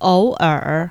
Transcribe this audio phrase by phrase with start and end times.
[0.00, 0.88] 偶尔